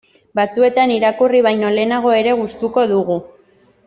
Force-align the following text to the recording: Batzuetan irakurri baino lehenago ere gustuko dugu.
Batzuetan 0.37 0.93
irakurri 0.93 1.41
baino 1.49 1.71
lehenago 1.77 2.15
ere 2.21 2.33
gustuko 2.43 2.87
dugu. 2.97 3.19